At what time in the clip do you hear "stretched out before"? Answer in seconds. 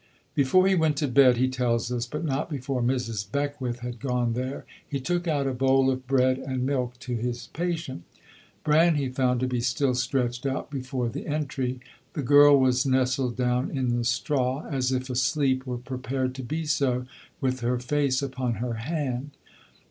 9.93-11.07